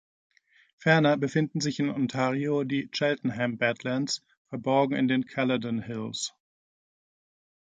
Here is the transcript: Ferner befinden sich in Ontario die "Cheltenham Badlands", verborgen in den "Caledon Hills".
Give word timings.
Ferner 0.79 1.15
befinden 1.15 1.61
sich 1.61 1.79
in 1.79 1.91
Ontario 1.91 2.63
die 2.63 2.89
"Cheltenham 2.91 3.59
Badlands", 3.59 4.25
verborgen 4.49 4.95
in 4.97 5.07
den 5.07 5.27
"Caledon 5.27 5.79
Hills". 5.79 6.33